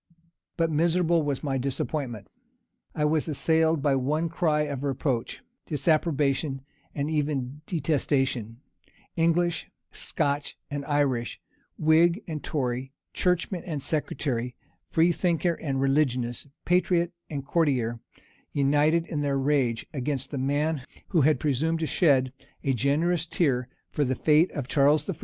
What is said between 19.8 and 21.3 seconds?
against the man who